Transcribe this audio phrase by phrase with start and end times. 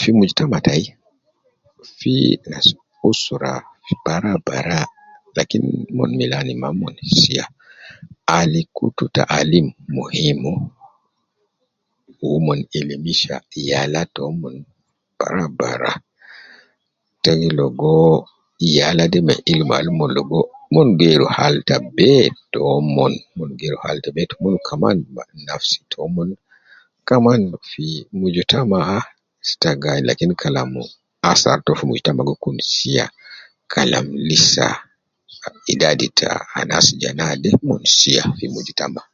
[0.00, 0.86] "Fi mijitama""a tayi,
[1.98, 2.14] fi
[3.10, 3.52] usra
[3.84, 4.90] fi barawu barawu,
[5.36, 6.10] lakin umon.
[6.18, 7.44] Milan mma, umon siya
[8.38, 9.66] al kutu taalim
[9.96, 10.40] muhim.
[12.36, 13.36] Umon gi ilimisha
[13.70, 14.54] yala toomon
[15.18, 16.02] barawu barawu.
[17.16, 17.92] Ita gi logo
[19.28, 20.38] ma ilmu al umon logo
[20.98, 22.08] geeru hal ta be
[22.52, 23.50] toomon, umon.
[23.60, 24.54] geeru hal ta be toomon.
[24.68, 26.30] Kaman ma nafsi toomon,
[27.08, 27.40] kaman
[27.70, 27.84] fi
[28.18, 28.98] mujitama,""a.
[29.52, 30.70] Ita gi ayinu kalam,
[31.30, 33.04] athar fi mujtama""a gi kun siya
[33.90, 34.66] yan lisa
[35.72, 36.28] idadi ta
[36.60, 37.50] anas je naade
[37.98, 39.08] siya fi mujitama""a."